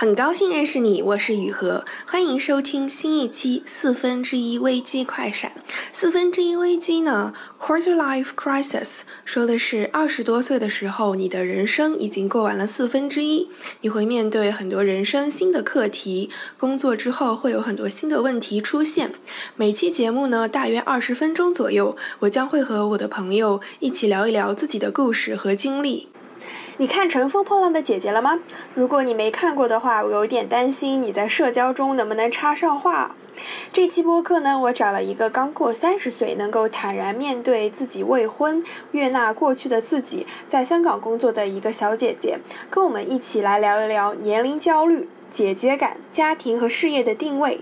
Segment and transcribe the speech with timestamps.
[0.00, 5.50] 很高兴认识你，我是雨禾，欢迎收听新一期四分之一危机快闪。
[5.90, 13.48] 四分之一危机呢，quarter life crisis，说的是二十多岁的时候，你的人生已经过完了四分之一，
[13.80, 19.12] 你会面对很多人生新的课题，工作之后会有很多新的问题出现。
[19.56, 26.06] 每期节目呢，大约二十分钟左右，我将会和我的朋友一起聊一聊自己的故事和经历。
[26.76, 28.40] 你看《乘风破浪的姐姐》了吗？
[28.74, 33.16] 如果你没看过的话，我有点担心你在社交中能不能插上话。
[33.72, 47.60] 这期播客呢，我找了一个刚过三十岁，能够坦然面对自己未婚、悦纳过去的自己，在香港工作的一个小姐姐，跟我们一起来聊一聊年龄焦虑、姐姐感、家庭和事业的定位。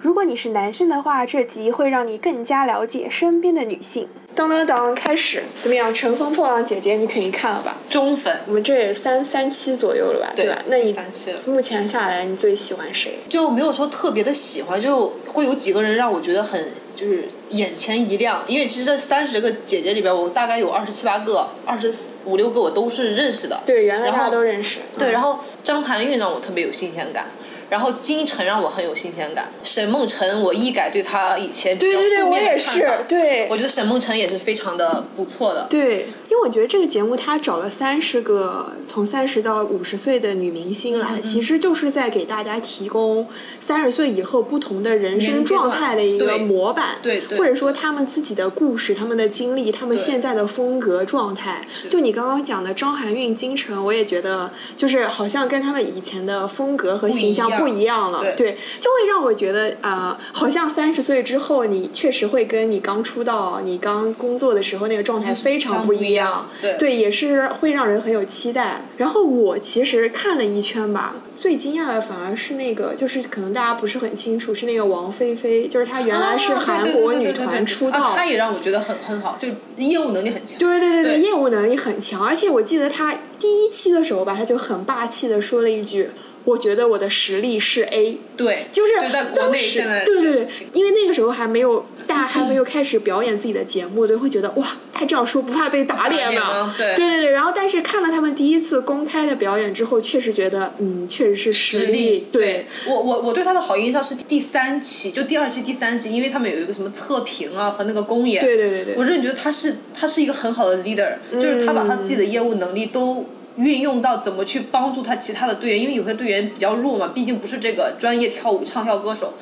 [0.00, 4.08] 如果你是男生的话，这集会让你更加了解身边的女性。
[4.34, 5.92] 当当当，开始怎么样？
[5.92, 7.76] 乘风破浪姐姐，你肯定看了吧？
[7.90, 10.32] 中粉，我们这也三三期左右了吧？
[10.36, 10.56] 对吧？
[10.68, 11.40] 那你三期了。
[11.44, 13.18] 目前下来，你最喜欢谁？
[13.28, 18.42] 就没有说特别的喜欢，就会有几个人让我觉得很就是眼前一亮。
[18.46, 21.92] 因为其实这三十个姐姐里边，我大概有二十七八个、二十
[22.24, 23.60] 五六个我都是认识的。
[23.64, 24.78] 对，原来大家都认识。
[24.98, 27.28] 对，然后张含韵让我特别有新鲜感。
[27.68, 35.66] 然后金晨让我很有新鲜感，沈梦辰我一改对她以前对对对，我也是，对，我觉得沈梦辰也是非常的不错的。
[35.68, 43.28] 对，因为我觉得这个节目他找了三十个从三十到五十岁的女明星来，其实就是在给大家提供
[43.60, 51.66] 三十岁以后不同的人生状态的一个模板，对，或者说他们自己的故事、他们的经历、他们现在的风格状态。
[51.90, 57.57] 就你刚刚讲的张含韵、金晨，我也觉得就是好像跟他们以前的风格和形象。
[57.58, 68.82] 不一样了，对，就会让我觉得啊，好像三十岁之后，你确实会跟你刚出道、你刚工作的时候那个状态非常不一样，对，对也是会让人很有期待。
[68.96, 86.10] 然后我其实看了一圈吧，最惊讶的反而是那个，就是可能大家不是很清楚，是那个王菲菲，就是她原来是韩国女团出道，她也让我觉得很很好，就业务能力很强，对对对对，业务能力很强，而且我记得她第一期的时候吧，她就很霸气的说了一句。
[86.44, 88.92] 我觉得我的实力是 A，对，就是
[89.34, 96.74] 当时，对对对，因为那个时候还没有， 大家还没有开始表演自己的节目，都会觉得哇，他这样说不怕被打脸吗？
[96.78, 102.26] 对对对，然后但是看了他们第一次公开的表演之后，确实觉得嗯，确实是实力。
[102.32, 113.26] 对我我我对他的好印象是第三期，就第二期第三期，因为他们有一个什么测评啊和那个公演，对对对对，我真的觉得他是他是一个很好的 leader，就是他把他自己的业务能力都。
[113.58, 119.34] 运用到怎么去帮助他其他的队员，因为有些队员比较弱嘛，毕竟不是这个专业跳舞唱跳歌手。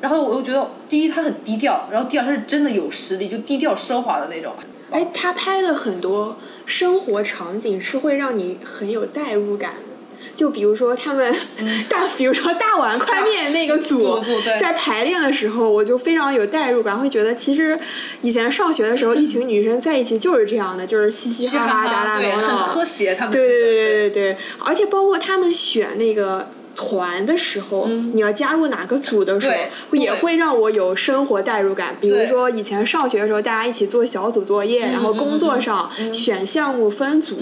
[0.00, 4.52] 然后我又觉得，第一他很低调，然后第二他是真的有实力，就低调奢华的那种。
[4.90, 9.74] 哎，他拍的很多生活场景是会让你很有代入感。
[10.34, 11.34] 就比如说他们
[11.88, 14.22] 大，比如说大碗宽面那个组
[14.60, 17.78] 在排练的时候，我就非常有代入感，会觉得其实
[18.22, 23.14] 以前上学的时候，一群女生在一起就是这样的，就是嘻嘻哈哈、打打闹闹，很和谐。
[23.14, 26.50] 他们对对对对对对，而且包括他们选那个。
[26.74, 29.48] 团的时候，你要加入哪个组的时
[29.90, 31.96] 候，也会让我有生活代入感。
[32.00, 37.36] 比如说以前上学的时候，大家一起做小组作业，然后工作上选项目分组，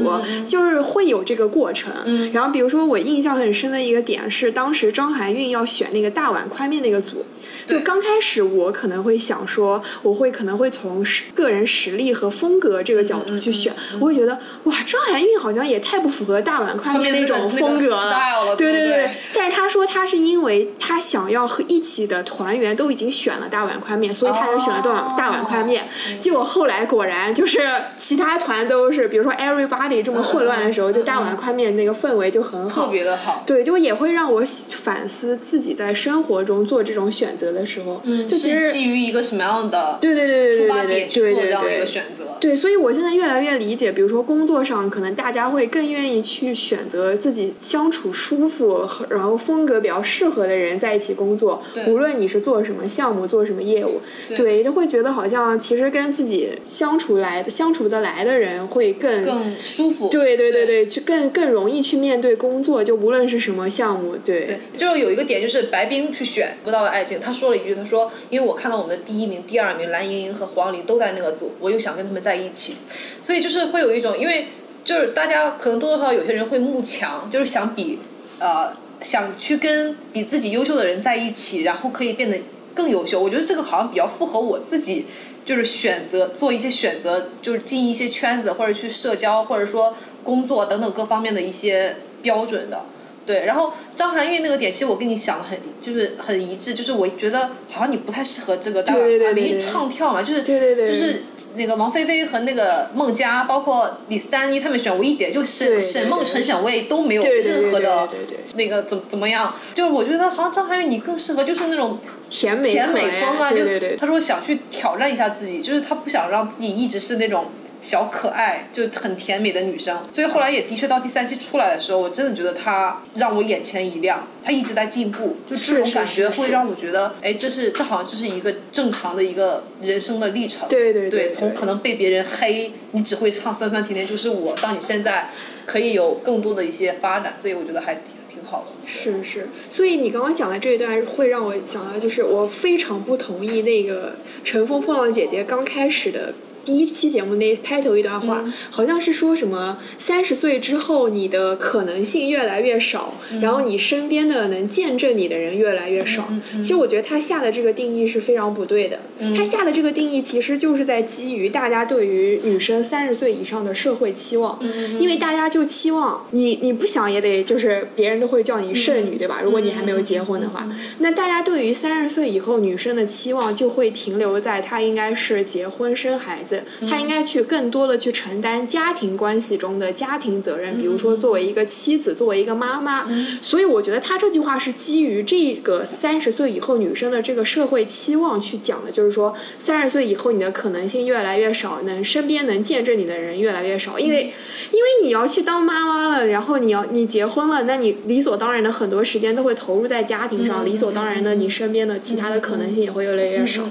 [0.46, 1.92] 就是会有这个过程。
[2.32, 7.24] 然后比如说我印象很深的一个点是，当时张含韵要选那个大碗宽面那个组，
[7.66, 11.04] 就刚开始我可能会想说，我会可能会从
[11.34, 19.10] 个人实力和风格这个角度去选，我会觉得哇，张含韵好像也太不符合大碗宽面那种风格了，对对对。
[19.32, 25.84] 但是他说他是因为他想要和一起的团员都已经选了大碗宽面，所以他就选了大碗大碗宽面。
[26.18, 27.58] 结果后来果然就是
[27.98, 33.42] 其他团都是，比如说 Everybody 这么混乱的时候，就大碗宽面那个氛围就很好，特别的好。
[33.46, 34.42] 对，就也会让我
[34.82, 42.24] 反思自己在生活中做这种选择的时候，嗯就其实基于一个什么样的对对对对对对去做这样的一个选择。
[42.40, 49.06] 对，所以我现在越来越理解，比如说工作上可能大家会更愿意去选择自己相处舒服和。
[49.10, 54.00] 然后风格比较适合的人在一起工作，无论你是做什么项目、做什么业务，
[54.36, 60.08] 对，就会觉得好像其实跟自己相处来的、相处得来的人会更更舒服。
[60.08, 64.60] 对对对对，去更更容易去面对工作，就无论是什么项目，对。
[64.76, 72.76] 就是有一个点，就是白冰去选不到的爱情，他说了一句，他说：“因为我看到我们的第一名、第二名蓝盈莹和黄龄都在那个组，我又想跟他们在一起，
[73.20, 74.46] 所以就是会有一种，因为
[74.84, 77.98] 就是大家可能多多少少有些人会慕强，就是想比
[78.38, 82.38] 呃。”想去跟比自己优秀的人在一起，然后可以变得
[82.74, 83.20] 更优秀。
[83.20, 85.06] 我觉得这个好像比较符合我自己，
[85.44, 92.84] 就是选择做一些选择，就是进一些圈子或者去社交，或者说工作等等各方面的一些标准的。
[93.26, 101.24] 对，然后张含韵那个点，其实我跟你想的很，就是很一致，就是我觉得好像你不太适合这个大对对对对因为唱跳嘛，就是对对对就是
[101.54, 117.46] 那个王菲菲和那个孟佳，包括李斯丹妮他们选，我一点就对沈沈梦辰选位都没有对对对任何的对对对对那个怎怎么样，就是我觉得好像张含韵你更适合就是那种甜美甜美风啊，对对对就他说想去挑战一下自己，就是他不想让自己一直是那种
[117.80, 119.96] 小可爱，就很甜美的女生。
[120.12, 130.68] 所以后来也的确到第三期出来的时候，我真的觉得她让我眼前一亮，她一直在进步，就这种感觉会让我觉得，哎，这是这好像这是一个正常的一个人生的历程。
[130.68, 135.30] 对对对对，从可能被别人黑，你只会唱酸酸甜甜就是我，到你现在
[135.64, 138.72] 可以有更多的一些发展，所以我觉得还挺挺好的。
[138.84, 144.10] 是是，所以你刚刚讲的这一段会让我想到，就是我非常不同意那个
[144.44, 146.34] 《乘风破浪姐姐》刚开始的。
[146.70, 148.52] 第一期节目那开头一段话，嗯。
[148.70, 153.40] 好像是说什么三十岁之后你的可能性越来越少，嗯。
[153.40, 156.28] 然后你身边的能见证你的人越来越少。
[156.30, 159.00] 嗯其实我觉得他下的这个定义是非常不对的。
[159.36, 169.40] 他下的这个定义其实就是在基于大家对于女生三十岁以上的社会期望，嗯因为大家就期望你你不想也得就是别人都会叫你剩女，对吧？
[169.42, 170.68] 如果你还没有结婚的话，
[170.98, 183.08] 那大家对于三十岁以后女生的期望就会停留在她应该是结婚生孩子，她应该去更多的去承担家庭关系中的家庭责任，比如说作为一个妻子，作为一个妈妈。
[183.42, 194.32] 所以我觉得他这句话是基于这个三十岁以后女生的这个社会期望去讲的，就是说三十岁以后你的可能性越来越少，能身边能见证你的人越来越少，因为
[194.70, 203.68] 因为你要去当妈妈了，然后你要你结婚了，那你理所当然的很多时间都会投入在家庭上，理所当然的你身边的其他的可能性也会越来越少。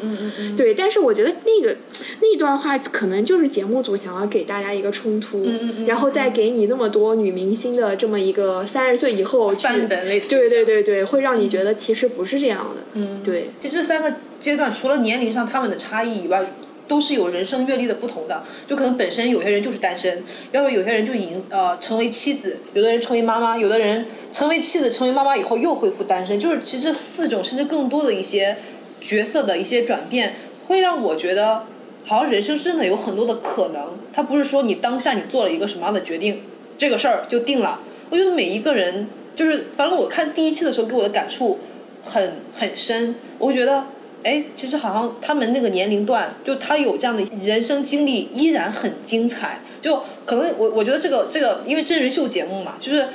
[0.57, 1.75] 对，但是我觉得那个
[2.21, 5.45] 那段话可能就是节目组想要给大家一个冲突，
[5.87, 12.81] 然后再给你那么多女明星的这么一个三十岁以后去范本类似对对对对，会让你觉得其实不是这样的。
[12.93, 16.45] 嗯，对，就这三个阶段，除了年龄上他们的差异以外，
[16.87, 18.43] 都是有人生阅历的不同的。
[18.65, 26.39] 就可能本身有些人就是单身，要么有些人就已经呃成为妻子，有的人成为妈妈，有的人成为妻子、成为妈妈以后又恢复单身。
[26.39, 28.57] 就是其实这四种甚至更多的一些
[29.01, 30.35] 角色的一些转变，
[30.65, 31.63] 会让我觉得
[32.05, 33.97] 好像人生真的有很多的可能。
[34.11, 36.41] 它不是说你当下你做了一个什么样的决定，
[36.77, 37.81] 这个事儿就定了。
[38.09, 41.59] 我觉得每一个人就是，反正我看第一期的时候给我的感触
[42.01, 43.85] 很很深，我觉得，
[44.23, 49.61] 哎，其实好像他们那个年龄段，就他有这样的人生经历，依然很精彩。
[49.79, 53.07] 就可能我我觉得这个这个，因为真人秀节目嘛，就是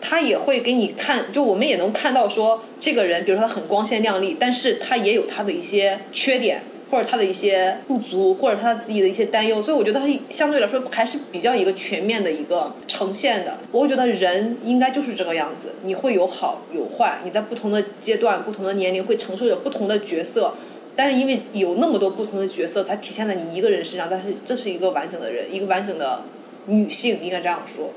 [0.00, 6.62] 他也会给你看，就我们也能看到说这个人，比如说他很光鲜亮丽，但是他也有他的一些缺点。
[6.92, 13.58] 或者他的一些不足，或者他自己的一些担忧，所以我觉得他相对来说还是比较一个全面的一个呈现的。
[13.70, 20.52] 我会觉得人应该就是这个样子，你会有好有坏，你在不同的阶段、不同的年龄会承受着不同的角色，
[20.94, 24.08] 但是因为有那么多不同的角色，才体现在你一个人身上。
[24.10, 26.24] 但是这是一个完整的人，一个完整的
[26.66, 27.88] 女性，应该这样说。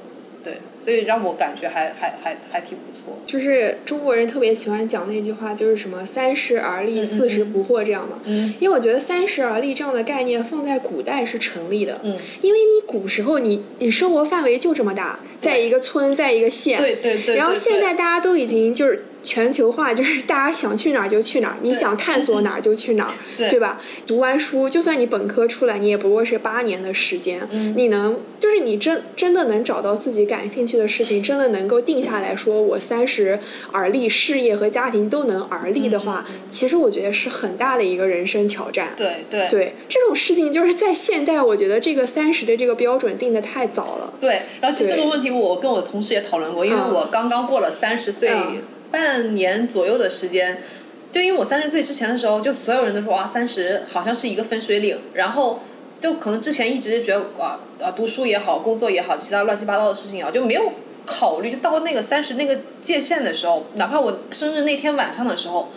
[0.45, 3.17] 对，所以让我感觉还还还还挺不错。
[3.25, 8.19] 就是中国人特别喜欢讲那句话，就是什么“三十而立，四十不惑”这样嘛。
[8.25, 8.53] 嗯。
[8.59, 11.99] 因为我觉得“三十而立”这样的概念放在古代是成立的。
[12.03, 12.15] 嗯。
[12.43, 16.77] 因为你古时候你你生活范围就这么大，在一个村，在一个县。
[16.77, 17.35] 对对对。
[17.37, 23.13] 然后现在大家都已经就是全球化，就是大家想去哪儿就去哪儿，你想探索哪儿就去哪儿，
[23.49, 23.81] 对吧？
[24.05, 27.45] 读完书，就算你本科出来，你也不过是八年的时间。
[27.51, 27.73] 嗯。
[27.75, 33.39] 你能就是你真真的能找到自己感兴趣的事情，真的能够定下来说，我三十
[33.71, 38.93] 而立，事业和家庭都能而立的话，其实我觉得是很大的一个人生挑战。
[38.95, 44.13] 对对对，这种事情就是在现代，我觉得这个三十的这个标准定的太早了。
[44.19, 48.29] 对，然后其实这个问题我跟我同事也讨论过，因为我刚刚过了三十岁
[48.91, 50.61] 半年左右的时间，
[51.11, 55.59] 就因为我三十岁之前的时候，就所有人都说哇，三十好像是一个分水岭，然后。
[56.01, 60.73] 就可能之前一直觉得啊啊，读书也好，工作也好，其他乱七八糟的事情也好，就没有
[61.05, 61.49] 考虑。
[61.49, 65.69] 就到那个三十那个界限的时候，哪怕我生日那天晚上的时候，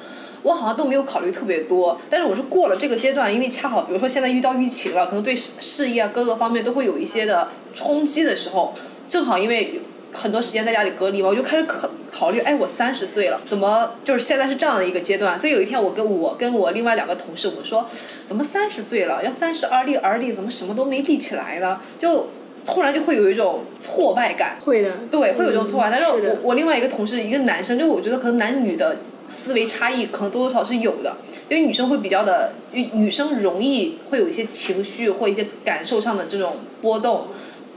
[0.43, 1.99] 我好像都没有考虑特别多。
[2.11, 8.75] 但是我是过了这个阶段，因为恰好比如说现在遇到疫情了，可能对事业各个方面都会有一些的冲击的时候，
[9.09, 9.81] 正好因为。
[10.13, 15.39] 很多时间在家里隔离嘛，我就开始考考虑，哎，我三十岁了，怎么就是现在是这样的一个阶段？
[15.39, 17.87] 所以有一天，我跟我跟我另外两个同事，我们说，
[18.25, 21.81] 怎么三十岁了，要三十而立而立，怎么什么都没立起来呢？
[21.99, 22.29] 就
[22.65, 24.57] 突然就会有一种挫败感。
[24.65, 24.91] 会的。
[25.11, 25.91] 对，会有这种挫败。
[25.91, 28.97] 但是我我另外一个同事，一个男生，就我觉得可能男女的
[29.27, 31.17] 思维差异可能多多少少是有的，
[31.51, 37.27] 因为女生会比较的，女生容易会有一些情绪或一些感受上的这种波动。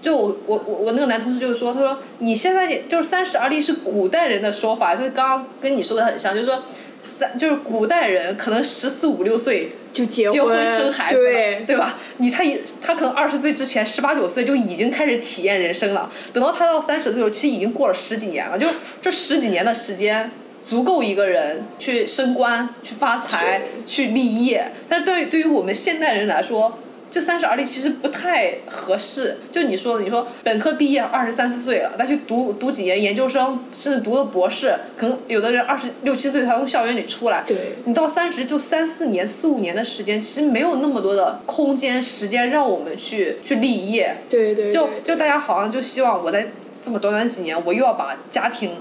[0.02, 6.64] 就我我我我那个男同事就是说，他说你现在也就是三十而立是古代人的说法，就是刚刚跟你说的很像，就是说
[7.04, 12.00] 三就是古代人可能十四五六岁就结结婚生孩子了，对对吧？
[12.18, 18.68] 你他也他可能二十岁之前十八九岁就已经开始体验人生了，等到他到三十岁的时候，其实已经过了十几年了，就
[19.02, 20.32] 这十几年的时间。
[20.62, 26.78] 足够一个人去升官、去发财、去立业，但是对于对于我们现代人来说，
[27.12, 29.38] 这三十而立其实不太合适。
[29.52, 37.44] 就你说的，你说本科毕业二十三四岁了，再去读读几年研究生，甚至读了博士，可能有的人二十六七岁才从校园里出来。
[37.46, 44.18] 对你到三十就三四年、四五年的时间，其实没有那么多的空间、时间让我们去去立业。
[44.30, 46.48] 对对，就对就大家好像就希望我在
[46.82, 48.72] 这么短短几年，我又要把家庭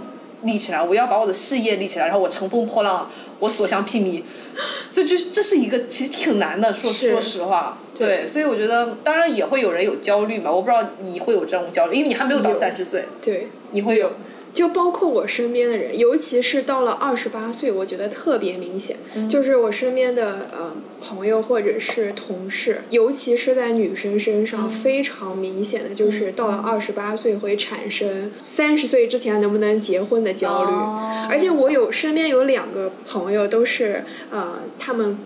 [0.42, 4.22] 立起来，我要把我的事业立起来，然后我乘风破浪，我所向披靡。
[4.90, 13.48] 所以就是这是一个其实挺难的，说说实话，对对，所以我觉得当然也会有人有焦虑嘛，我不知道你会有这种焦虑，因为你还没有到三十岁，对。
[13.70, 14.10] 你会有，
[14.52, 18.96] 就包括我身边的人，尤其是到了二十八岁，我觉得特别明显。
[19.14, 30.70] 嗯就是我身边的呃朋友或者是同事，尤其是在女生身上，嗯非常明显的就是到了二十八岁会产生三十岁之前能不能结婚的焦虑。
[30.72, 35.16] 哦而且我有身边有两个朋友都是呃他们。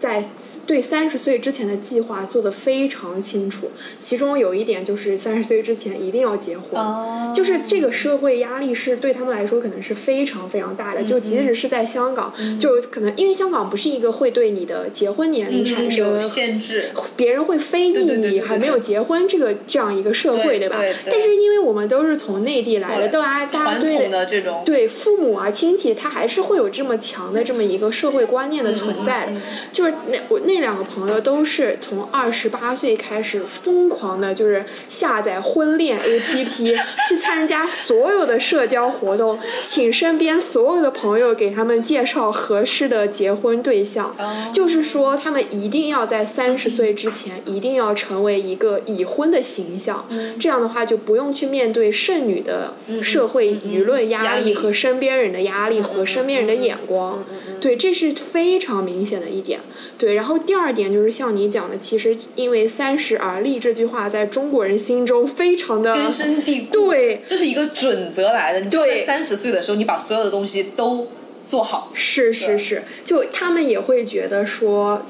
[0.00, 0.24] 在
[0.66, 11.02] 对三十岁之前的计划做得非常清楚，其中有一点就是三十岁之前一定要结婚，哦就是这个社会压力是对他们来说可能是非常非常大的。
[11.04, 20.94] 就即使是在香港，就可能因为香港不是一个会对你的结婚年龄产生限制，别人会非议你还没有结婚这个这样一个社会，吧对对？
[20.94, 29.26] 对但是因为我们都是从内地来的，大家大家对的这种，对父母啊亲戚，他还是会有这么强的这么一个社会观念的存在。
[29.26, 36.78] 嗯嗯嗯就是那我那两个朋友都是从二十八岁开始疯狂的，就是下载婚恋 APP
[37.08, 44.14] 去参加所有的社交活动，请身边所有的朋友给他们介绍合适的结婚对象。
[44.18, 50.06] 哦就是说，他们一定要在三十岁之前，一定要成为一个已婚的形象。
[50.10, 57.24] 嗯这样的话，就不用去面对剩女的社会舆论压力和身边人的压力和身边人的眼光。
[57.60, 59.60] 对，这是非常明显的一点。
[59.98, 68.60] 对，然后第二点就是像你讲的，其实因为“三十而立”这句话在中国人心中非常的根深蒂固，对，这是一个准则来的。
[68.60, 71.08] 你对三十岁的时候，你把所有的东西都
[71.46, 71.90] 做好。
[71.92, 75.02] 是是是，就他们也会觉得说，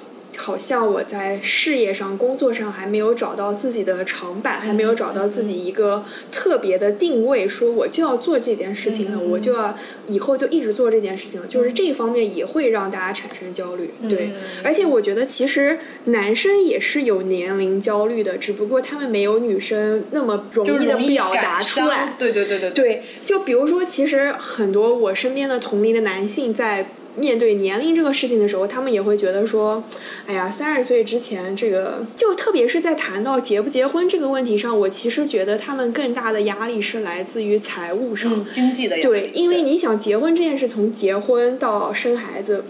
[0.42, 11.46] 好像我在事业上、工作上还没有找到自己的长板，还没有找到自己一个特别的定位，说我就要做这件事情了，嗯我就要以后就一直做这件事情了。
[11.46, 14.30] 就是这一方面也会让大家产生焦虑，对。
[14.32, 14.32] 嗯
[14.64, 22.14] 而且我觉得其实男生也是有年龄焦虑的，只不过他们没有女生那么容易的表达出来。
[22.18, 26.86] 对对对对对，就比如说，其实很多我身边的同龄的男性在。
[27.16, 29.82] 面对年龄这个事情的时候，他们也会觉得说，
[30.26, 38.32] 哎呀，三十岁之前这个，就特别是在谈到结不结婚这个问题上，我其实觉得他们更大的压力是来自于财务上。
[38.32, 42.64] 嗯，经济的压力对，因为你想结婚这件事，从结婚到生孩子，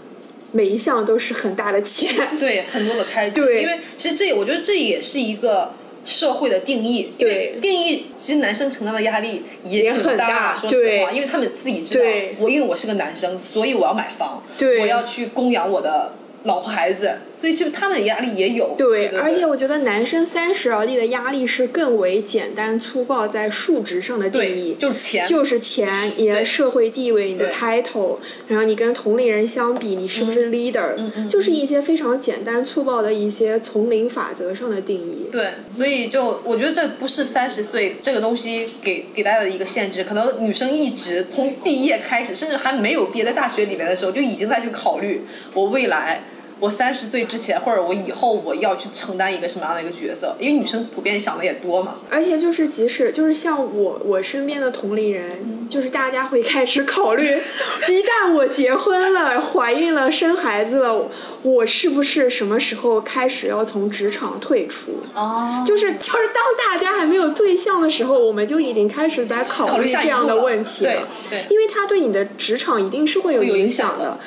[0.51, 2.37] 每一项都是很大的钱。
[2.39, 7.57] 对很多的开支，对因为其实这我觉得这也是一个社会的定义，对。
[7.61, 12.05] 定义其实男生承担的压力也很大说实话，因为他们自己知道，
[12.39, 14.79] 我因为我是个男生，所以我要买房，对。
[14.79, 35.25] 我要去供养我的老婆孩子，所以就他们的压力也有，对对，而且我觉得男生三十而立的压力是更为简单粗暴，在数值上的定义，就是钱，就是钱，你的社会地位，你的 title，然后你跟同龄人相比，你是不是 leader，、嗯就是一些非常简单粗暴的一些丛林法则上的定义。
[35.31, 45.23] 对，所以就我觉得这不是三十岁这个东西给给大家的一个限制，可能女生一直从毕业开始，甚至还没有毕业，在大学里面的时候就已经在去考虑
[45.55, 46.21] 我未来。
[46.61, 50.35] 我三十岁之前，或者我以后我要去承担一个什么样的一个角色？
[50.39, 51.95] 因为女生普遍想的也多嘛。
[52.09, 57.25] 而且就是，即使就是像我我身边的同龄人，就是大家会开始考虑，
[57.89, 61.09] 一旦我结婚了、怀孕了、生孩子了，
[61.43, 64.99] 我是不是什么时候开始要从职场退出？
[65.15, 65.63] 哦。
[65.65, 71.07] 就是就是当大家还没有对象的时候，我们就已经开始在考考虑这样的问题了。
[71.29, 71.45] 对对。
[71.49, 74.17] 因为它对你的职场一定是会有有影响响的。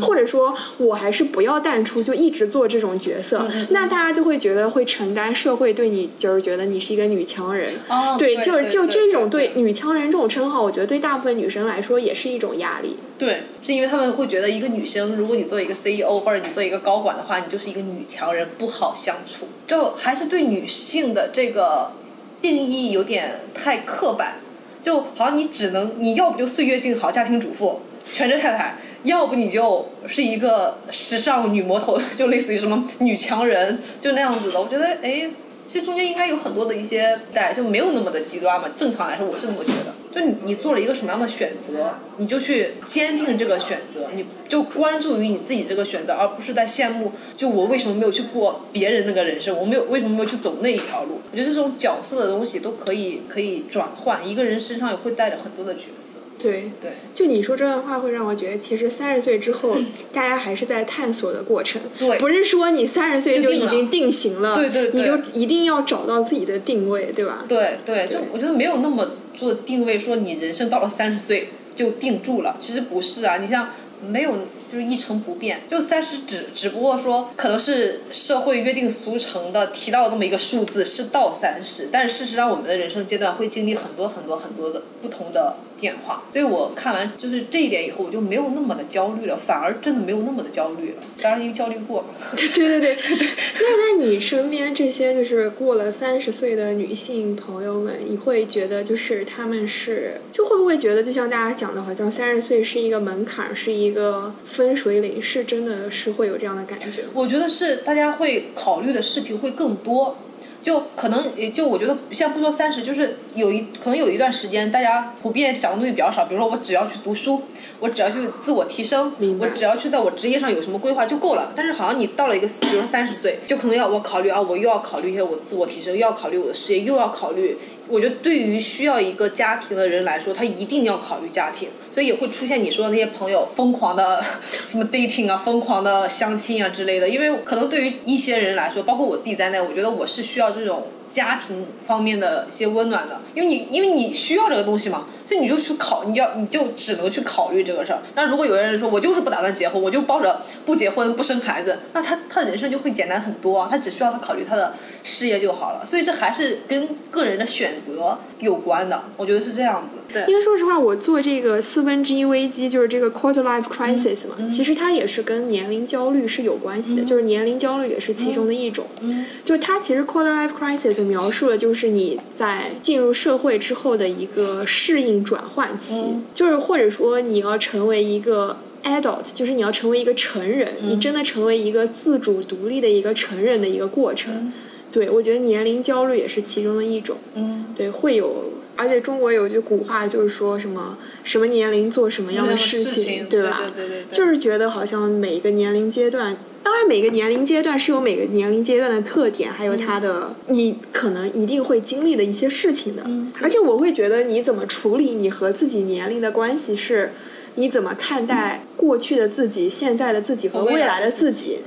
[0.00, 3.66] 或者说我还是不要淡出，就一直做这种角色，嗯。
[3.70, 7.74] 那大家就会觉得会承担社会对你就是觉得你是一个女强人。
[7.88, 9.62] 哦对，对就是就这种对对。
[9.62, 12.96] 女强人这种称号，我觉得对大部分女生来说也是一种压力。
[13.24, 19.46] 对，是因为他们会觉得一个女生，如果你做一个 CEO 或者你做一个高管的话，你就是一个女强人，不好相处。
[19.64, 21.92] 就还是对女性的这个
[22.40, 24.38] 定义有点太刻板，
[24.82, 34.60] 就好像你只能你要不就岁月静好家庭主妇全职太太，要不你就是一个时尚女魔头， 就类似于什么女强人，就那样子的。
[34.60, 35.30] 我觉得哎。
[35.64, 38.68] 其实中间应该有很多的一些带，就没有那么的极端嘛。
[38.76, 39.94] 正常来说，我是这么觉得。
[40.14, 47.12] 就你你做了一个什么样的选择，你就去坚定这个选择，你就关注于你自己这个选择，而不是在羡慕。
[47.36, 49.56] 就我为什么没有去过别人那个人生？
[49.56, 51.20] 我没有为什么没有去走那一条路？
[51.30, 56.18] 我觉得这种角色的东西都可以可以转换，一个人身上也会带着很多的角色。
[56.38, 59.76] 对对，就你说这段话会让我觉得，其实三十岁之后，
[60.12, 61.80] 大家还是在探索的过程。
[61.96, 67.44] 对，不是说你三十岁就已经定型了，对对对，你就一定要找到自己的定位，对吧？
[67.46, 73.38] 对对，就我觉得没有那么做定位，说你人生到了三十岁就定住了，其实不是啊。
[73.38, 73.70] 你像
[74.06, 74.32] 没有。
[74.72, 86.22] 就是一成不变，就三十只，只不过说可能是社会约定俗成的提到那么一个数字是到三十，但是事实上我们的人生阶段会经历很多很多很多的不同的变化。
[86.32, 90.96] 所以我看完就是这一点以后，我就没有那么的焦虑了，反而真的没有那么的焦虑了。
[91.20, 92.08] 当然因为焦虑过嘛。
[92.38, 93.28] 对对对对。
[93.60, 104.32] 那那你身边这些就是过了三十岁的女性朋友们，你会觉得就是她们是就会不会觉得就像大家讲的，好像三十岁是一个门槛，是一个。
[104.44, 110.18] 分水岭是真的是会有这样的感觉，我觉得是大家会考虑的事情会更多，
[110.62, 117.42] 就可能也就我觉得先不说三十，就是有一可能有一段时间大家普遍想的东西比较少，比如说我只要去读书，
[117.80, 121.52] 我只要去自我提升，我只要去在我职业上有什么规划就够了。
[121.56, 127.58] 但是好像你到了一个比如说三十岁，就可能要我考虑啊，我又要考虑一些我的自我提升，又要考虑我的事业，又要考虑。
[127.92, 134.24] 我觉得对于需要一个家庭的人来说，他一定要考虑家庭，所以也会出现你说的那些朋友疯狂的
[134.70, 137.06] 什么 dating 啊，疯狂的相亲啊之类的。
[137.06, 140.86] 因为可能对于一些人来说，包括我自己在内，我觉得我是需要这种。
[141.12, 148.00] 家庭方面的一些温暖的，因为你因为你需要这个东西嘛，所以你就去考，你要你就只能去考虑这个事儿。
[148.14, 154.72] 但如果有人说我就是不打算结婚，我就抱着不结婚不生孩子，那他他的人生就会简单很多啊，他只需要他考虑他的
[155.04, 155.84] 事业就好了。
[155.84, 160.00] 所以这还是跟个人的选择有关的，我觉得是这样子。
[160.10, 168.86] 对，因为说实话，我做这个四分之一危机，就是这个 quarter life crisis 嘛，其实它也是跟年龄焦虑是有关系的，就是年龄焦虑也是其中的一种。
[169.00, 171.01] 嗯，就是它其实 quarter life crisis。
[171.02, 184.52] 描述的就是你在进入社会之后的一个适应转换期，就是或者说你要成为一个 adult，就是你要成为一个成人，你真的成为一个自主独立的一个成人的一个过程。
[184.90, 187.16] 对，我觉得年龄焦虑也是其中的一种。
[187.34, 193.62] 嗯，对，会有，而且中国有句古话，就是说什么什么年龄做什么样的事情，对吧？
[193.74, 196.36] 对对对，就是觉得好像每一个年龄阶段。
[196.62, 203.02] 当然，每个年龄阶段是有每个年龄阶段的特点，还有它的你可能一定会经历的一些事情的。
[203.40, 207.12] 而且我会觉得，你怎么处理你和自己年龄的关系，是
[207.56, 211.58] 你怎么看待过去的自己、现在的自己和未来的自己。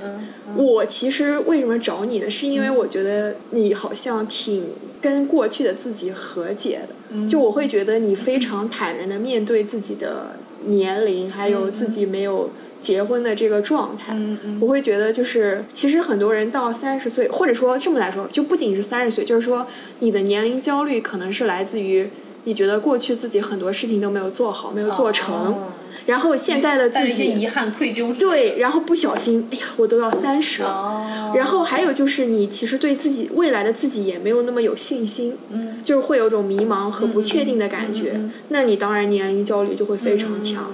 [0.56, 2.30] 我其实为什么找你呢？
[2.30, 4.64] 是因为我觉得你好像挺
[5.00, 7.28] 跟过去的自己和解的。
[7.28, 12.50] 就我会觉得你非常坦然的面对自己的年龄，还有自己没有。
[12.78, 14.16] 结婚的这个状态，
[14.60, 19.66] 我会觉得就是，其实很多人到三十岁，或者说这么来说，就不仅是三十岁，就是说
[19.98, 22.08] 你的年龄焦虑可能是来自于
[22.44, 25.58] 你觉得过去自己很多事情都没有做好，没有做成，
[26.04, 40.70] 然后现在的自己遗憾、愧疚，对，然后不小心，哎呀，我都要三十了，然后还有就是你其实对自己未来的自己也没有那么有信心，嗯，就是会有种迷茫和不确定的感觉，那你当然年龄焦虑就会非常强。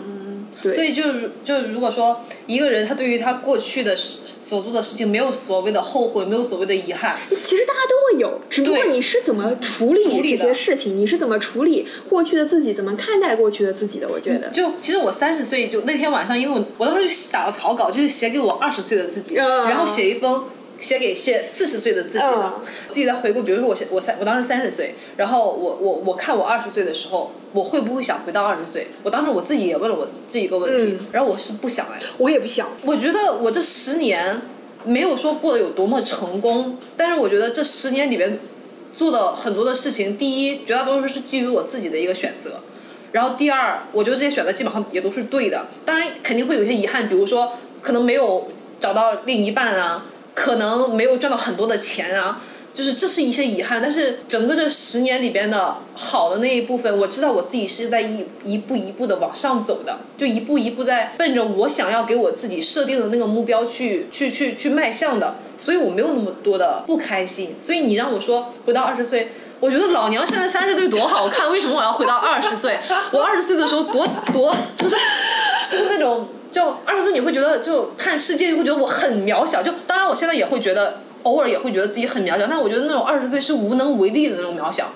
[0.63, 14.09] 所以就是，就如果说一个人他对于他过去的所做的事情没有所谓的后悔，没有所谓的遗憾，其实大家都会有，只不过你是怎么处理这些事情，你是怎么处理过去的自己，怎么看待过去的自己的？
[14.09, 20.45] 我觉得，就其实我三十岁就那天晚上，因为我我当时就打了草稿，就是写给我二十岁的自己，然后写一封。
[20.83, 22.55] 写给写四十岁的自己的，
[22.89, 23.43] 自己在回顾。
[23.43, 28.89] 比如说我我三我当时三十岁，然后我我我看我二十岁的时候，我会不会想回到二十岁？
[29.05, 32.01] 我当时我自己也问了我这一个问题，然后我是不想哎。
[32.19, 32.69] 我也不想。
[32.85, 34.43] 我觉得我这十年
[34.85, 38.41] 没有说过得有多么成功，但是我觉得这十年里边
[38.93, 42.61] 做的很多的事情，第一绝大多数是基于我自己的一个选择，
[43.13, 45.69] 然后第二，我觉得这些选择基本上也都是对的。
[45.85, 48.49] 当然肯定会有些遗憾，比如说可能没有
[48.81, 50.07] 找到另一半啊。
[50.35, 52.41] 可能没有赚到很多的钱啊，
[52.73, 53.81] 就是这是一些遗憾。
[53.83, 65.37] 但是整个这十年里边的好的那一部分，我知道我自己是在一一步一步的往上走的，就一步一步在奔着我想要给我自己设定的那个目标去去去去迈向的。
[65.59, 67.55] 所以我没有那么多的不开心。
[67.63, 72.79] 所以你让我说回到二十岁，我觉得老娘现在三十岁多好看，为什么我要回到二十岁？
[73.13, 74.97] 我二十岁的时候多多不是，
[75.71, 84.93] 就是那种就二十岁你会觉得就看世界就会觉得我很渺小，就当然我现在也会觉得偶尔也会觉得自己很渺小，但我觉得那种二十岁是无能为力的那种渺小。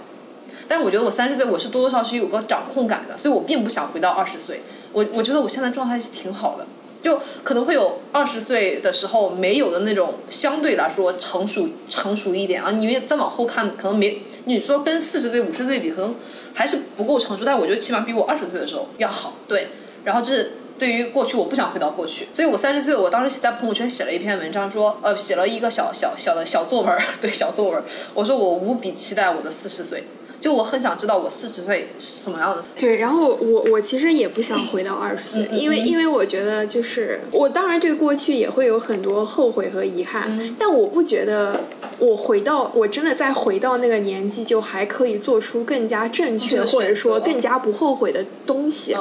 [0.68, 4.60] 但我觉得我三十岁我是多多少少有个掌控感的，所以我并不想回到二十岁。
[4.92, 6.66] 我我觉得我现在状态是挺好的。
[7.02, 16.16] 就可能会有二十岁的时候没有的那种相对来说成熟成熟一点啊，因为再往后看可能没你说跟四十岁五十岁比可能
[16.52, 19.34] 还是不够成熟，但我觉得起码比我二十岁的时候要好。
[19.46, 19.68] 对，
[20.02, 27.82] 然后这对于过去我不想回到过去，所以我三十岁我当时在朋友圈写了一篇文章，说呃写了一个小小小的小作文， 对小作文，
[28.14, 30.04] 我说我无比期待我的四十岁。
[30.46, 32.62] 就我很想知道我四十岁是什么样的。
[32.78, 41.64] 对，然后我我其实也不想回到二十岁，因为因为我觉得就是我当然对过去也会有很多后悔和遗憾，但我不觉得
[41.98, 48.92] 我回到我真的再回到那个年纪就还可以做出更加正确或者说更加不后悔的东西，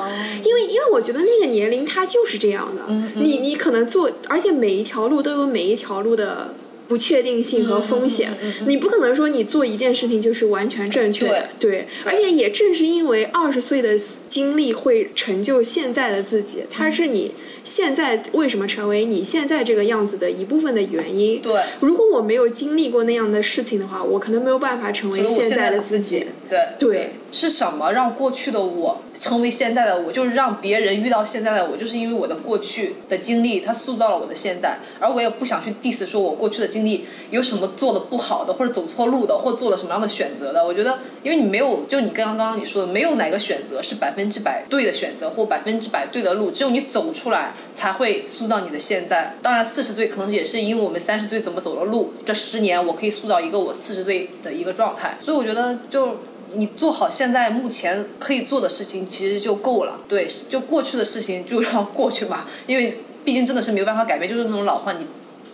[0.44, 2.82] 因为因为我觉得那个年龄它就是这样的，
[3.14, 6.56] 你你可能做，而且每一条路都有每一条路的。
[6.88, 8.32] 不确定性和风险，
[8.68, 11.88] 你不可能说你做一件事情就是完全正确的，对。
[12.04, 13.98] 而且也正是因为二十岁的
[14.30, 17.32] 经历会成就现在的自己，它是你
[17.64, 21.42] 现在为什么成为你现在这个样子的一部分的原因。
[21.42, 21.62] 对。
[21.80, 26.26] 如果我没有经历过那样的事情的话，我可能没有办法成为现在的自己。
[26.50, 26.68] 对。
[26.80, 27.14] 对。
[27.32, 30.10] 是什么让过去的我成为现在的我？
[30.10, 34.78] 就是让别人遇到现在的我，就是因为我的过去的经历，它塑造了我的现在。
[35.02, 40.66] 而我也不想去 diss 说我过去的经历有什么做的不好的，或者走错路的，或做了什么样的选择的。
[40.66, 46.52] 我觉得，因为你没有，就你刚刚你说的，没有哪个选择是百分之百对的选择，或百分之百对的路。
[46.52, 49.36] 只有你走出来，才会塑造你的现在。
[49.42, 55.18] 当然，四十岁可能也是因为我们三十岁怎么走的路，这十年我可以塑造一个我四十岁的一个状态。
[55.20, 56.18] 所以我觉得就。
[56.56, 60.00] 你做好现在目前可以做的事情，其实就够了。
[60.08, 65.06] 对，就过去的事情就让过去吧，因为毕竟真的是没有办法改变，就是那种老话，你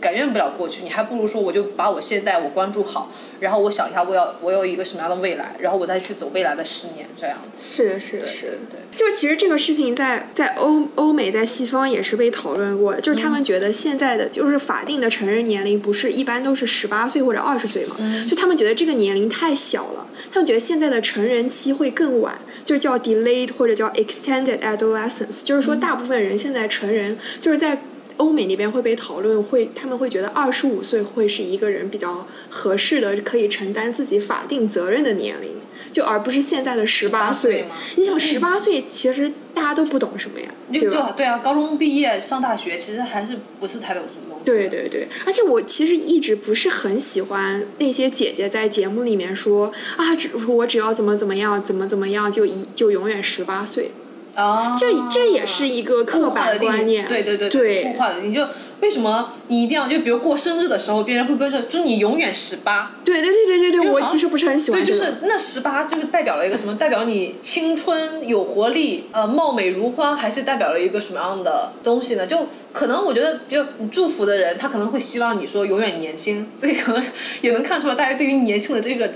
[0.01, 3.11] 改变不了过去，你还不如说我就把我现在我关注好。
[3.39, 7.59] 然后我想一下，我要我有一个什么样的未来，然后我再去走未来的十年，这样子。
[7.59, 8.79] 是的，是的，是的，对。
[8.95, 17.95] 就其实这个事情在在欧欧美在西方也是被讨论过，就是他们觉得现在的就是法定的成人年龄不是一般都是十八岁或者二十岁嘛？
[17.97, 18.27] 嗯。
[18.27, 27.81] 就他们觉得这个年龄太小了，他们觉得现在的成人期会更晚，就是叫 delayed 或者叫 extended adolescence，就是说大部分人现在成人就是在。
[28.17, 35.52] 欧美那边会被讨论，会他们会觉得二十五岁会是一个人比较合适的，可以承担自己法定责任的年龄，
[35.91, 37.65] 就而不是现在的十八岁。
[37.95, 41.13] 你想，十八岁其实大家都不懂什么呀，对吧？
[41.15, 44.39] 对啊，高中毕业上大学，其实还是不是太懂什么。
[44.43, 53.91] 对对对，而且我其实一直不是很喜欢那些姐姐在节目里面说啊，只我只要怎么怎么样，怎么怎么样，就一就永远十八岁。
[54.36, 58.20] 哦，这这也是一个刻板观念，对对对对，固化的。
[58.22, 58.48] 你就
[58.80, 62.94] 为什么你一定要就比如过生日的时候，别人会跟着，就是你永远十八。
[63.04, 64.82] 对对对对对对，我其实不是很喜欢。
[64.82, 66.76] 对，就是那十八就是代表了一个什么？
[66.76, 72.26] 代表你青春有活力，呃，貌美如花，还是代表了一个什么样的东西呢？
[72.26, 77.04] 就可能我觉得，比较祝福的人，他可能会希望你说永远年轻，所以可能
[77.41, 79.10] 也能看出来大家对于年轻的这个。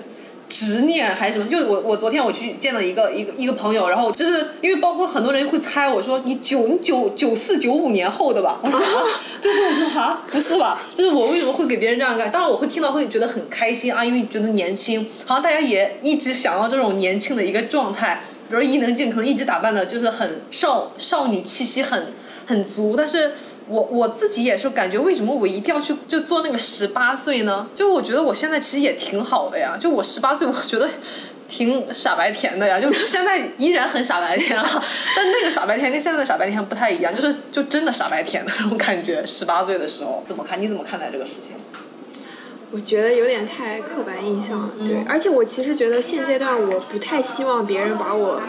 [0.47, 1.49] 执念还是什么？
[1.49, 8.59] 就我我昨天我去见了一个一个一个朋友，然后就是因为包括很多人会猜我说你九你九九四九五年后的吧？
[9.41, 10.81] 就是我说啊不是吧？
[10.95, 12.31] 就是我为什么会给别人这样干？
[12.31, 18.21] 当然我会听到会觉得很开心啊，因为觉得年轻，好像大家也一直想要这种年轻的一个状态。
[18.47, 22.13] 比如伊能静可能一直打扮的就是很少少女气息很
[22.45, 23.31] 很足，但是。
[23.67, 27.67] 我我自己也是感觉，为什么我一定要去就做那个十八岁呢？
[27.73, 29.75] 就我觉得我现在其实也挺好的呀。
[29.75, 30.87] 就我十八岁，我觉得
[31.49, 32.79] 挺傻白甜的呀。
[32.79, 34.63] 就现在依然很傻白甜啊，
[35.17, 39.25] 但那个傻白甜跟现在的傻白甜不太一样，就是就真的傻白甜的那种感觉。
[39.25, 40.61] 十八岁的时候怎么看？
[40.61, 41.53] 你怎么看待这个事情？
[42.69, 45.03] 我觉得有点太刻板印象了，对。
[45.07, 48.39] 而且我其实觉得现阶段我不太希望别人把我。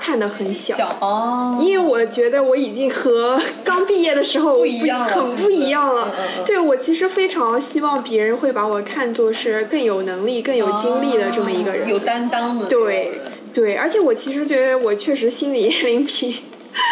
[0.00, 6.12] 看得很小，哦，因为我觉得我已经和刚毕业的时候不一样了，很不一样了。
[6.46, 12.66] 对，我其实非常希望别人会把我看作是更有能力、更有精力的这么一个人，有担当的。
[12.66, 13.20] 对，
[13.52, 16.42] 对，而且我其实觉得我确实心理年龄比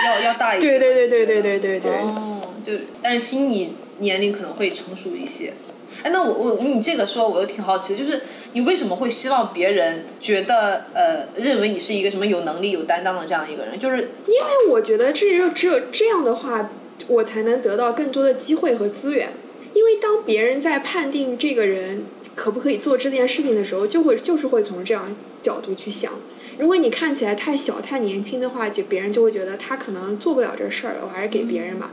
[0.04, 0.68] 要要大一些。
[0.68, 1.92] 对对对对对对对对。
[1.92, 5.54] 哦，就但是心理年龄可能会成熟一些。
[6.02, 8.20] 哎，那我我你这个说，我都挺好奇，就是
[8.52, 13.78] 你为什么会希望别人觉得呃，认为你是一个什么有能力、有担当的这样一个人？
[13.78, 16.70] 就是因为我觉得只有只有这样的话，
[17.08, 19.30] 我才能得到更多的机会和资源。
[19.74, 26.12] 因为当别人在判定这个人可不可以做这件事情的时候，就会就是会从这样角度去想。
[26.58, 31.92] 如果你看起来太小、太年轻的话，就别人就会觉得他可能做不了这事儿，我还是给别人吧。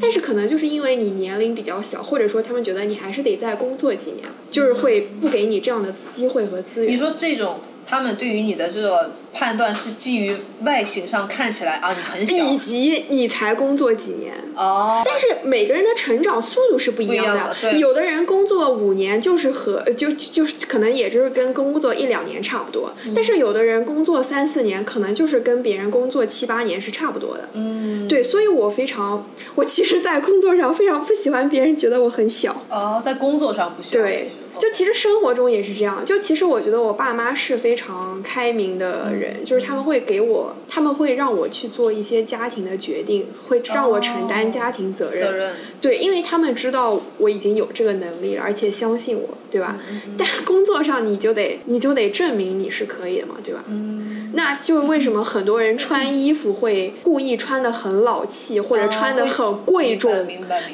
[0.00, 6.94] 但是可能就是因为你年龄比较小，或者说他们觉得你还是得再工作几年，就是会不给你这样的机会和资源。
[6.94, 14.32] 你说这种，他们对于你的这个判断是基于外形上看起来啊，你很小，以及你才工作几年。
[14.56, 27.48] 哦，但是每个人的成长速度是不一样的对有的人工作五年就是和呃就就是可能也就是跟工作一两年差不多，嗯但是有的人工作三四年，可能就是跟别人工作七八年是差不多的。
[27.52, 32.64] 嗯，对，所以我非常，我其实，在工作上非常不喜欢别人觉得我很小。
[32.70, 36.02] 哦，在工作上不行，对，就其实生活中也是这样。
[36.04, 45.22] 就其实我觉得我爸妈是非常开明的人，就是他们会给我，他们会让我去做一些家庭的决定，会让我承担家庭责任。
[45.22, 49.78] 责任，对，因为他们知道我已经有这个能力了，而且相信我，对吧？
[50.18, 53.64] 但工作上你就得你就得证明你是可以的嘛，对吧？
[53.68, 60.26] 嗯，那就是为什么很多人穿衣服会故意穿的很老气，或者穿的啊很贵重。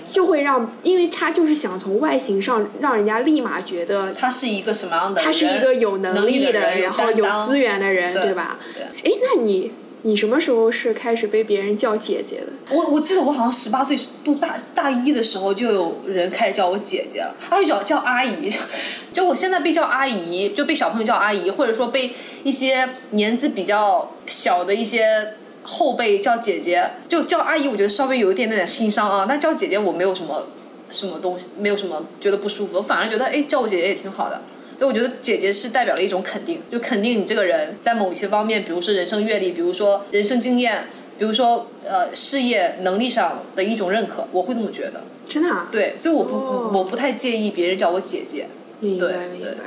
[0.04, 5.24] 就会让，因为他就是想从外形上让人家立马觉得他是一个什么样的人？
[5.24, 8.41] 他是一个有能力的力人，然后有资源的人，对吧？
[8.74, 8.84] 对。
[8.84, 12.74] 哎，那你你什么时候是开始被别人叫姐姐的？
[12.74, 18.58] 我我记得我好像十八岁读大大一的时候，就有人开始叫我姐姐了，还有叫叫阿姨，就
[19.12, 30.48] 就我现在被叫阿姨，就被小朋友叫阿姨，或者说被一些年纪比较小的一些后辈叫姐姐，就叫阿姨，我觉得稍微有一点点心伤啊，但叫姐姐我没有什么
[30.90, 34.42] 什么东西，没有什么觉得不舒服，我反而觉得哎叫我姐姐也挺好的。
[34.82, 45.04] 所以我觉得姐姐是代表了一种肯定，就肯定你这个人在某一些方面，比如说人生阅历，比如说人生经验，比如说呃事业能力上的一种认可，我会这么觉得。
[45.24, 45.68] 真的啊？
[45.70, 48.48] 对，所以我不、哦我不太介意别人叫我姐姐。
[48.80, 49.58] 对明白明对白。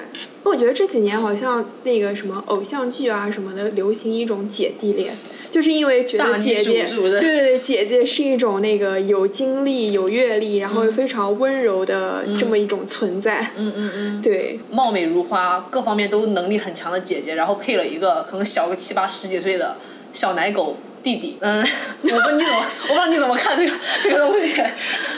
[0.44, 5.14] 我觉得这几年好像那个什么偶像剧啊什么的，流行一种姐弟恋，
[5.56, 13.40] 就是因为觉得姐姐，对对对，姐姐是一种那个有经历、有阅历，然后非常温柔的这么一种存在。
[13.56, 14.20] 嗯嗯嗯。
[14.22, 19.78] 对，貌美如花，各方面都能力很强的姐姐，然后配了一个可能小个七八十几岁的
[20.12, 21.38] 小奶狗弟弟。
[21.40, 21.66] 嗯，
[22.04, 24.62] 我不你怎么，我不知道你怎么看这个这个东西，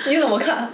[0.08, 0.72] 你怎么看？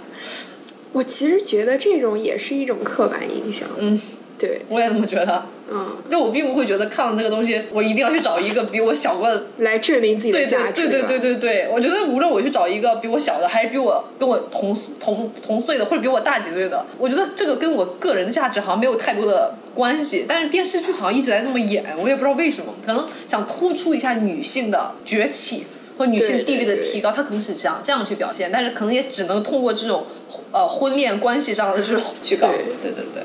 [0.92, 3.66] 我其实觉得这种也是一种刻板印象。
[3.78, 3.98] 嗯，
[4.38, 5.46] 对，我也这么觉得。
[5.70, 9.46] 嗯，就我并不会觉得看了这个东西，我一定要去找一个比我小个。
[9.58, 10.88] 来证明自己的对价值。
[10.88, 20.26] 对对对对对对，我觉得无论我去找一个比我小的，还是比我跟我同同同岁的，或者比我大几岁的，我觉得这个跟我个人的价值好像没有太多的关系。
[20.28, 30.04] 但是电视剧好像一直在这么演，我也不知道为什么，可能想突出一下女性的崛起或女性地位的提高，他可能是想这样去表现，但是可能也只能通过这种
[30.52, 32.48] 呃婚恋关系上的这种去搞。
[32.82, 33.22] 对对对。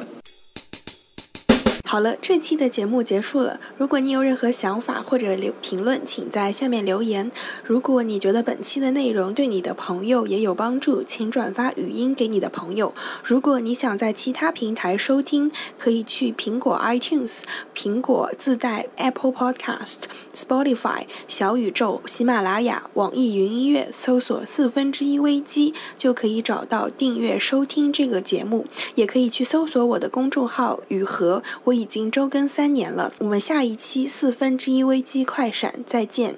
[1.91, 3.59] 好了，这期的节目结束了。
[3.75, 7.31] 如果你有任何想法或者留评论，请在下面留言。
[7.63, 12.93] 如果你觉得本期的内容对你的朋友也有帮助，请转发语音给你的朋友。
[13.23, 17.41] 如果你想在其他平台收听，可以去苹果 iTunes、
[17.75, 20.03] 苹果自带 Apple Podcast、
[20.35, 28.67] Spotify、小宇宙、喜马拉雅、网易云音乐搜索“四分之一危机”，就可以找到订阅收听这个节目。
[28.93, 33.13] 也可以去搜索我的公众号“雨禾”，我已经周更三年了。
[33.19, 36.35] 我们下一期四分之一危机快闪再见。